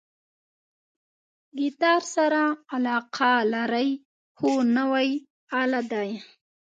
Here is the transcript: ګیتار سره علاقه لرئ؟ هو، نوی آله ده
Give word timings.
ګیتار 1.57 2.01
سره 2.15 2.43
علاقه 2.73 3.31
لرئ؟ 3.53 3.89
هو، 4.39 4.51
نوی 4.77 5.07
آله 5.61 5.81
ده 5.91 6.03